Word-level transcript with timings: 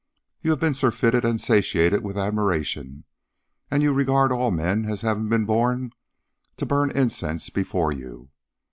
You 0.41 0.49
have 0.49 0.59
been 0.59 0.73
surfeited 0.73 1.23
and 1.23 1.39
satiated 1.39 2.01
with 2.03 2.17
admiration, 2.17 3.03
and 3.69 3.83
you 3.83 3.93
regard 3.93 4.31
all 4.31 4.49
men 4.49 4.85
as 4.85 5.01
having 5.01 5.29
been 5.29 5.45
born 5.45 5.91
to 6.57 6.65
burn 6.65 6.89
incense 6.89 7.51
before 7.51 7.91
you. 7.91 8.31